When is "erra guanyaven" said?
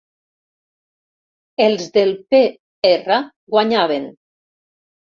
2.95-4.15